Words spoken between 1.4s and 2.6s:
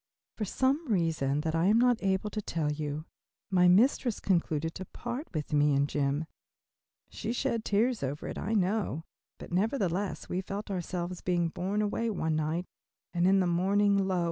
that I am not able to